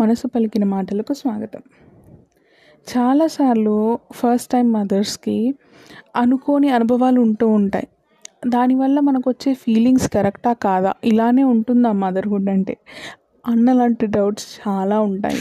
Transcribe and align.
మనసు 0.00 0.26
పలికిన 0.26 0.64
మాటలకు 0.64 1.12
స్వాగతం. 1.12 1.60
చాలాసార్లు 2.88 3.98
ఫస్ట్ 4.12 4.52
టైం 4.52 4.72
మదర్స్కి 4.72 5.54
అనుకోని 6.16 6.68
అనుభవాలు 6.70 7.20
ఉంటూ 7.20 7.48
ఉంటాయి. 7.48 7.88
దానివల్ల 8.48 9.00
మనకు 9.00 9.30
వచ్చే 9.30 9.54
ఫీలింగ్స్ 9.54 10.08
కరెక్టా 10.10 10.52
కాదా? 10.52 10.92
ఇలానే 11.04 11.44
ఉంటుందా 11.44 11.92
మదర్హుడ్ 11.92 12.48
అంటే? 12.48 12.76
అన్నలాంటి 13.46 14.06
డౌట్స్ 14.06 14.68
చాలా 14.68 15.00
ఉంటాయి. 15.00 15.40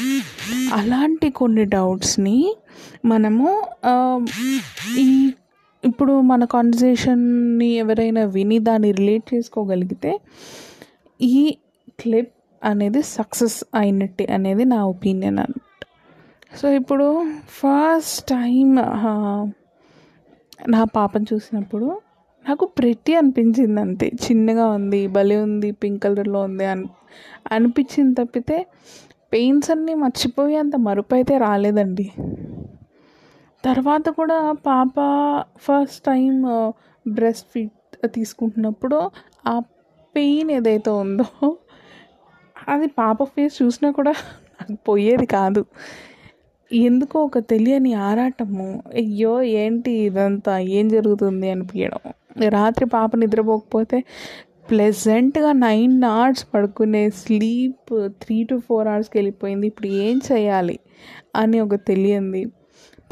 అలాంటి 0.74 1.30
కొన్ని 1.30 1.66
డౌట్స్ని 1.66 2.56
మనము 3.06 3.64
ఈ 4.98 5.32
ఇప్పుడు 5.84 6.22
మన 6.22 6.46
కాన్వర్జేషన్ని 6.46 7.70
ఎవరైనా 7.74 8.24
విని 8.26 8.60
దాన్ని 8.60 8.92
రిలేట్ 8.92 9.34
చేసుకోగలిగితే 9.34 10.20
ఈ 11.22 11.58
క్లిప్ 12.00 12.35
అనేది 12.66 13.02
సక్సెస్ 13.04 13.64
అయినట్టే 13.76 14.26
అనేది 14.26 14.66
నా 14.66 14.86
ఒపీనియన్ 14.86 15.40
అనమాట 15.40 15.82
సో 16.58 16.70
ఇప్పుడు 16.70 17.26
ఫస్ట్ 17.48 18.30
టైం 18.30 18.76
నా 20.70 20.84
పాపను 20.84 21.26
చూసినప్పుడు 21.34 22.02
నాకు 22.50 22.66
ప్రెట్టి 22.66 23.16
అనిపించింది 23.16 23.82
అంతే. 23.82 24.08
చిన్నగా 24.08 24.68
ఉంది 24.68 25.08
భలే 25.08 25.38
ఉంది 25.38 25.72
పింక్ 25.72 26.04
కలర్లో 26.04 26.40
ఉంది 26.42 26.66
అని 26.66 26.86
అనిపించింది 27.52 28.14
తప్పితే 28.14 28.68
పెయిన్స్ 29.34 29.72
అన్నీ 29.72 29.94
మర్చిపోయి 29.94 30.56
అంత 30.56 30.76
మరుపు 30.76 31.14
అయితే 31.16 31.38
రాలేదండి. 31.38 32.12
తర్వాత 33.66 34.10
కూడా 34.10 34.38
పాప 34.52 34.96
ఫస్ట్ 35.58 36.06
టైం 36.06 36.44
బ్రెస్ట్ 37.06 37.48
ఫీట్ 37.54 38.08
తీసుకుంటున్నప్పుడు 38.08 38.98
ఆ 39.48 39.60
పెయిన్ 40.16 40.52
ఏదైతే 40.52 40.90
ఉందో 40.90 41.58
అది 42.70 42.88
పాప 42.88 43.24
ఫేస్ 43.24 43.64
చూసినా 43.64 43.92
కూడా 43.92 44.12
నాకు 44.12 44.74
పోయేది 44.88 45.26
కాదు. 45.26 45.66
ఎందుకో 46.72 47.24
ఒక 47.24 47.38
తెలియని 47.38 47.94
ఆరాటము. 47.94 48.84
అయ్యో 48.94 49.42
ఏంటి 49.42 49.92
ఇదంతా? 49.92 50.60
ఏం 50.60 50.88
జరుగుతుంది? 50.88 51.52
అనిపించడం. 51.52 52.14
రాత్రి 52.50 52.86
పాప 52.86 53.16
నిద్రపోకపోతే 53.16 54.04
ప్లెజెంట్గా 54.70 55.52
నైన్ 55.52 56.04
అవర్స్ 56.04 56.48
పడుకునే 56.54 57.10
స్లీప్ 57.10 58.08
త్రీ 58.08 58.44
టు 58.44 58.62
ఫోర్ 58.70 58.88
అవర్స్కి 58.88 59.18
వెళ్ళిపోయింది. 59.18 59.68
ఇప్పుడు 59.68 59.88
ఏం 59.88 60.22
చేయాలి 60.32 60.80
అని 61.36 61.60
ఒక 61.60 61.76
తెలియంది. 61.76 62.46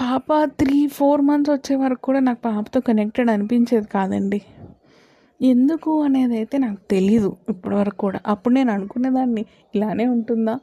పాప 0.02 0.44
త్రీ 0.44 0.88
ఫోర్ 0.88 1.22
మంత్స్ 1.22 1.52
వచ్చే 1.52 1.76
వరకు 1.76 2.02
కూడా 2.02 2.20
నాకు 2.20 2.40
పాపతో 2.46 2.80
కనెక్టెడ్ 2.80 3.30
అనిపించేది 3.30 3.88
కాదండి. 3.88 4.42
ఎందుకు 5.52 5.92
అనేది 6.08 6.36
అయితే 6.40 6.56
నాకు 6.66 6.80
తెలీదు 6.94 7.30
ఇప్పటివరకు 7.54 8.00
కూడా. 8.06 8.20
అప్పుడు 8.34 8.54
నేను 8.58 8.72
అనుకునేదాన్ని 8.78 9.44
ఇలానే 9.76 10.06
ఉంటుందా? 10.16 10.56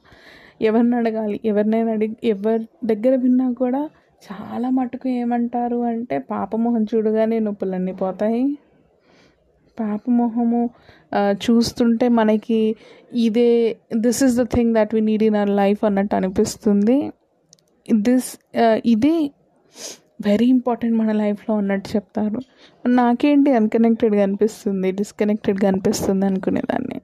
ఎవరిని 0.69 0.95
అడగాలి? 1.01 1.37
ఎవరినైనా 1.51 1.93
అడిగి 1.97 2.17
ఎవరి 2.35 2.65
దగ్గర 2.91 3.15
విన్నా 3.25 3.47
కూడా 3.63 3.83
చాలా 4.23 4.69
మటుకు 4.79 5.07
ఏమంటారు 5.21 5.79
అంటే 5.91 6.17
పాప 6.33 6.51
మొహం 6.65 6.83
చూడగానే 6.93 7.37
నొప్పులన్నీ 7.47 7.95
పోతాయి. 8.03 8.43
పాప 9.79 10.03
మొహము 10.21 10.61
చూస్తుంటే 11.45 12.07
మనకి 12.19 12.61
ఇదే 13.27 13.51
this 14.05 14.21
is 14.27 14.37
the 14.41 14.45
thing 14.55 14.73
that 14.79 14.93
we 14.97 15.01
need 15.11 15.25
in 15.29 15.39
our 15.43 15.55
life 15.63 15.81
అన్నట్టు 15.89 16.15
అనిపిస్తుంది. 16.19 16.99
దిస్ 18.07 18.31
ఇది 18.95 19.15
వెరీ 20.27 20.47
ఇంపార్టెంట్ 20.47 20.97
మన 20.97 21.13
లైఫ్లో 21.13 21.55
ఉన్నట్టు 21.55 21.89
చెప్తారు. 21.97 22.41
నాకేంటి 22.89 23.53
అన్కనెక్టెడ్గా 23.53 24.23
అనిపిస్తుంది 24.23 24.93
డిస్కనెక్టెడ్గా 24.93 25.69
అనిపిస్తుంది 25.69 26.27
అనుకునేదాన్ని. 26.27 27.01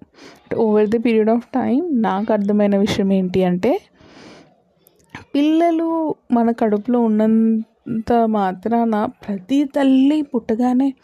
Over 0.56 0.88
the 0.88 0.98
period 0.98 1.30
of 1.30 1.46
time 1.54 2.02
నాకు 2.02 2.32
అర్థమైన 2.32 2.76
విషయం 2.76 3.12
ఏంటి 3.12 3.44
అంటే 3.44 3.80
పిల్లలు 5.34 6.14
మన 6.32 6.50
కడుపులో 6.50 7.00
ఉన్నంత 7.00 8.12
మాత్రాన 8.12 9.04
ప్రతి 9.04 9.64
తల్లి 9.64 10.22
పుట్టగానే 10.22 10.94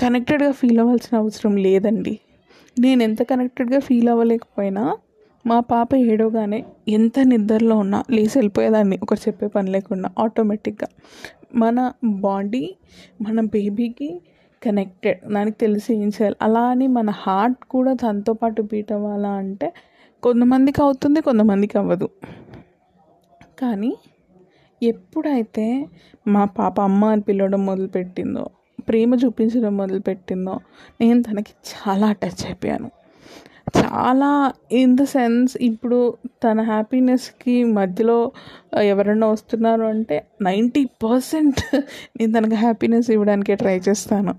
కనెక్టెడ్గా 0.00 0.50
ఫీల్ 0.50 0.78
అవ్వాల్సిన 0.78 1.18
అవసరం 1.18 1.56
లేదండి. 1.56 2.18
నేను 2.80 3.02
ఎంత 3.02 3.22
కనెక్టెడ్గా 3.22 3.78
ఫీల్ 3.78 4.08
అవ్వలేకపోయినా 4.08 4.96
మా 5.44 5.60
పాప 5.60 5.90
ఏడవగానే 6.10 6.58
ఎంత 6.88 7.20
నిద్రలో 7.20 7.76
ఉన్నా 7.76 7.98
లేచి 8.10 8.34
వెళ్ళిపోయేదాన్ని. 8.36 8.98
ఒకరు 9.02 9.20
చెప్పే 9.28 9.46
పని 9.46 9.70
లేకుండా 9.70 10.08
ఆటోమేటిక్గా 10.18 10.88
మన 11.54 11.78
బాడీ 12.26 12.64
మన 13.22 13.40
బేబీకి 13.54 14.10
కనెక్టెడ్ 14.62 15.20
దానికి 15.32 15.56
తెలిసి 15.58 15.90
ఏం 15.94 16.08
చేయాలి? 16.08 16.36
అలా 16.42 16.60
అని 16.60 16.86
మన 16.86 17.10
హార్ట్ 17.10 17.64
కూడా 17.64 17.92
దాంతో 17.92 18.32
పాటు 18.32 18.62
బీట్ 18.62 18.92
అవ్వాలా 18.92 19.32
అంటే 19.32 19.68
కొంతమందికి 20.22 20.82
అవుతుంది 20.82 21.20
కొంతమందికి 21.20 21.78
అవ్వదు. 21.78 22.08
కానీ 23.60 23.92
ఎప్పుడైతే 24.82 25.66
మా 26.26 26.44
పాప 26.58 26.80
అమ్మ 26.80 27.04
అని 27.04 27.22
పిలవడం 27.22 27.66
మొదలుపెట్టిందో 27.66 28.44
ప్రేమ 28.88 29.14
చూపించడం 29.14 29.76
మొదలుపెట్టిందో 29.76 30.54
నేను 31.00 31.22
తనకి 31.22 31.52
చాలా 31.72 32.12
టచ్ 32.12 32.42
అయిపోయాను. 32.46 32.88
చాలా 33.78 34.52
ఇన్ 34.72 34.96
ద 34.96 35.02
సెన్స్ 35.04 35.56
ఇప్పుడు 35.60 35.98
తన 36.44 36.62
హ్యాపీనెస్కి 36.62 37.64
మధ్యలో 37.64 38.32
ఎవరైనా 38.82 39.26
వస్తున్నారు 39.26 39.82
అంటే 39.82 40.26
నైంటీ 40.42 40.84
పర్సెంట్ 40.84 41.60
నేను 42.16 42.32
తనకు 42.32 42.54
హ్యాపీనెస్ 42.54 43.10
ఇవ్వడానికే 43.10 43.54
ట్రై 43.54 43.76
చేస్తాను. 43.88 44.34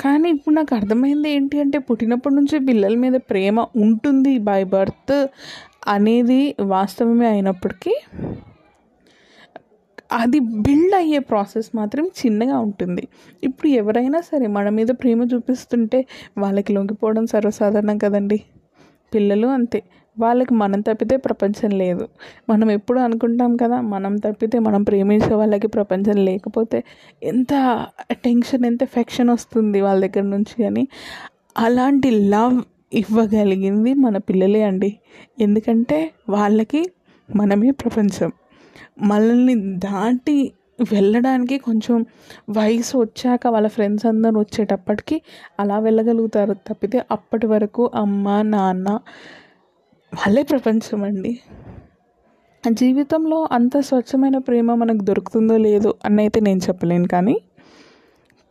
కానీ 0.00 0.30
ఇప్పుడు 0.30 0.54
నాకు 0.54 0.74
అర్థమైంది 0.74 1.30
ఏంటి 1.30 1.60
అంటే 1.60 1.78
పుట్టినప్పటి 1.78 2.34
నుంచి 2.34 2.58
పిల్లల 2.58 2.96
మీద 2.96 3.12
ప్రేమ 3.12 3.66
ఉంటుంది 3.76 4.38
బై 4.38 4.64
బర్త్ 4.64 5.30
అనేది 5.88 6.56
వాస్తవమే 6.60 7.26
అయినప్పటికీ 7.26 7.94
అది 10.12 10.38
బిల్డ్ 10.38 10.94
అయ్యే 10.94 11.18
ప్రాసెస్ 11.18 11.76
మాత్రం 11.76 12.04
చిన్నగా 12.04 12.58
ఉంటుంది. 12.58 13.08
ఇప్పుడు 13.44 13.68
ఎవరైనా 13.68 14.20
సరే 14.20 14.46
మన 14.46 14.68
మీద 14.68 14.86
ప్రేమ 14.86 15.22
చూపిస్తుంటే 15.22 16.06
వాళ్ళకి 16.38 16.72
లొంగిపోవడం 16.72 17.26
సర్వసాధారణం 17.26 17.98
కదండి. 17.98 18.40
పిల్లలు 19.14 19.46
అంతే. 19.46 19.82
వాళ్ళకి 20.18 20.54
మనం 20.54 20.80
తప్పితే 20.80 21.16
ప్రపంచం 21.16 21.70
లేదు. 21.70 22.08
మనం 22.50 22.70
ఎప్పుడు 22.70 23.00
అనుకుంటాం 23.00 23.56
కదా 23.56 23.80
మనం 23.80 24.16
తప్పితే 24.16 24.58
మనం 24.58 24.82
ప్రేమించే 24.82 25.34
వాళ్ళకి 25.34 25.66
ప్రపంచం 25.66 26.24
లేకపోతే 26.24 26.84
ఎంత 27.22 27.86
టెన్షన్ 28.12 28.64
ఎంత 28.64 28.82
ఎఫెక్షన్ 28.82 29.30
వస్తుంది 29.30 29.80
వాళ్ళ 29.80 30.06
దగ్గర 30.06 30.22
నుంచి 30.22 30.66
అని 30.66 30.88
అలాంటి 31.58 32.10
లవ్ 32.10 32.62
ఇవ్వగలిగింది 32.92 33.94
మన 33.94 34.16
పిల్లలే 34.18 34.62
అండి. 34.62 34.96
ఎందుకంటే 35.40 36.10
వాళ్ళకి 36.28 36.86
మనమే 37.36 37.70
ప్రపంచం. 37.70 38.32
మనల్ని 39.02 39.54
దాటి 39.78 40.36
వెళ్ళడానికి 40.90 41.58
కొంచెం 41.58 42.06
వయసు 42.50 42.98
వచ్చాక 42.98 43.46
వాళ్ళ 43.46 43.68
ఫ్రెండ్స్ 43.68 44.06
అందరూ 44.06 44.40
వచ్చేటప్పటికి 44.40 45.22
అలా 45.60 45.78
వెళ్ళగలుగుతారు 45.78 46.52
తప్పితే 46.52 47.04
అప్పటి 47.10 47.46
వరకు 47.46 47.90
అమ్మ 47.94 48.42
నాన్న 48.42 48.88
వాళ్ళే 50.12 50.42
ప్రపంచం 50.42 51.04
అండి. 51.04 51.32
జీవితంలో 52.64 53.48
అంత 53.52 53.80
స్వచ్ఛమైన 53.80 54.38
ప్రేమ 54.38 54.74
మనకు 54.74 55.02
దొరుకుతుందో 55.04 55.56
లేదో 55.56 55.94
అని 56.04 56.22
అయితే 56.22 56.40
నేను 56.40 56.58
చెప్పలేను 56.58 57.08
కానీ 57.08 57.36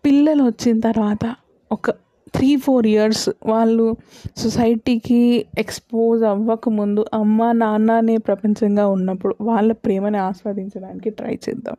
పిల్లలు 0.03 0.43
వచ్చిన 0.43 0.79
తర్వాత 0.79 1.35
ఒక 1.71 1.89
త్రీ 2.35 2.55
ఫోర్ 2.55 2.87
ఇయర్స్ 2.87 3.29
వాళ్ళు 3.45 3.95
సొసైటీకి 4.37 5.45
ఎక్స్పోజ్ 5.57 6.23
అవ్వకముందు 6.23 7.05
అమ్మ 7.13 7.51
నాన్న 7.51 7.91
అనే 7.91 8.17
ప్రపంచంగా 8.17 8.87
ఉన్నప్పుడు 8.87 9.35
వాళ్ళ 9.41 9.73
ప్రేమని 9.73 10.17
ఆస్వాదించడానికి 10.17 11.09
ట్రై 11.09 11.33
చేద్దాం. 11.49 11.75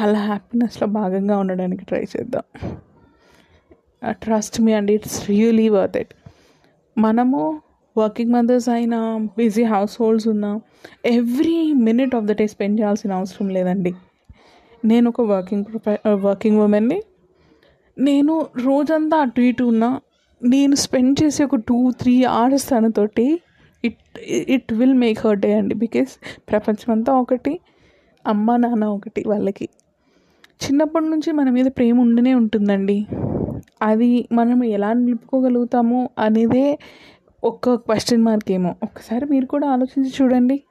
వాళ్ళ 0.00 0.16
హ్యాపీనెస్లో 0.16 0.88
భాగంగా 0.88 1.38
ఉండడానికి 1.38 1.84
ట్రై 1.84 2.04
చేద్దాం. 2.16 2.76
Trust 4.10 4.60
me 4.60 4.72
and 4.72 4.90
it's 4.90 5.28
really 5.28 5.68
worth 5.68 5.96
it 5.96 6.14
మనము 6.98 7.60
వర్కింగ్ 7.98 8.32
మదర్స్ 8.32 8.68
అయినా 8.68 9.28
బిజీ 9.38 9.62
హౌస్ 9.62 9.96
హోల్డ్స్ 10.00 10.28
ఉన్నా 10.28 10.60
every 11.04 11.72
minute 11.72 12.14
of 12.14 12.24
the 12.24 12.32
day 12.32 12.46
spend 12.46 12.80
చేయాల్సిన 12.80 13.12
అవసరం 13.12 13.48
లేదండి. 13.48 13.94
నేను 14.84 15.08
ఒక 15.08 15.20
వర్కింగ్ 15.20 15.64
ప్రొఫె 15.64 16.10
వర్కింగ్ 16.10 16.60
ఉమెన్ని 16.60 17.02
నేను 17.98 18.46
రోజంతా 18.64 19.16
అటు 19.16 19.40
ఇటు 19.40 19.64
ఉన్నా 19.64 20.00
నేను 20.42 20.74
స్పెండ్ 20.74 21.22
చేసే 21.22 21.44
ఒక 21.44 21.54
two 21.54 21.90
three 21.90 22.24
hours 22.24 22.70
తనతోటి 22.70 23.40
it 23.84 24.18
it 24.28 24.72
will 24.72 24.94
make 24.94 25.26
her 25.26 25.38
day 25.38 25.54
అండి. 25.54 25.74
బికాస్ 25.74 26.08
ప్రపంచం 26.50 26.92
అంతా 26.92 27.12
ఒకటి 27.12 27.60
అమ్మ 28.26 28.56
నాన్న 28.56 28.84
ఒకటి 28.84 29.24
వాళ్ళకి. 29.26 29.68
చిన్నప్పటి 30.64 31.04
నుంచి 31.04 31.32
మన 31.32 31.50
మీద 31.50 31.66
ప్రేమ 31.66 32.00
ఉండినే 32.00 32.34
ఉంటుందండి. 32.34 33.06
అది 33.82 34.28
మనం 34.32 34.64
ఎలా 34.64 34.92
నిలుపుకోగలుగుతాము 34.92 36.10
అనేదే 36.18 36.78
ఒక్క 37.44 37.74
క్వశ్చన్ 37.74 38.22
మార్క్ 38.22 38.52
ఏమో. 38.52 38.74
ఒక్కసారి 38.82 39.26
మీరు 39.26 39.46
కూడా 39.46 39.68
ఆలోచించి 39.68 40.12
చూడండి. 40.22 40.62